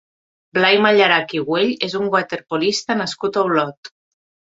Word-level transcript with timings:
Blai 0.57 0.77
Mallarach 0.85 1.35
i 1.41 1.43
Güell 1.51 1.77
és 1.89 1.95
un 2.01 2.09
waterpolista 2.17 3.01
nascut 3.07 3.43
a 3.43 3.49
Olot. 3.55 3.97